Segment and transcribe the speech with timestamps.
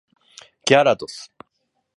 [0.65, 1.31] ギャラドス